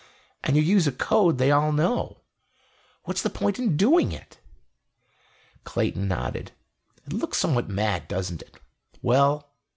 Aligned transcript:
And 0.43 0.55
you 0.57 0.63
use 0.63 0.87
a 0.87 0.91
code 0.91 1.37
they 1.37 1.51
all 1.51 1.71
know. 1.71 2.21
What's 3.03 3.21
the 3.21 3.29
point 3.29 3.59
in 3.59 3.67
undoing 3.67 4.11
it?" 4.11 4.39
Clayton 5.63 6.07
nodded. 6.07 6.53
"It 7.05 7.13
looks 7.13 7.37
somewhat 7.37 7.69
mad, 7.69 8.07
doesn't 8.07 8.41
it? 8.41 8.57
Well 9.03 9.51